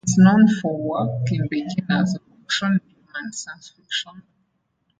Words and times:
He 0.03 0.13
is 0.13 0.17
known 0.17 0.47
for 0.47 0.81
work 0.81 1.31
in 1.31 1.47
the 1.47 1.69
genres 1.87 2.15
of 2.15 2.21
action, 2.43 2.79
drama, 2.79 3.19
and 3.19 3.35
science 3.35 3.69
fiction. 3.69 4.23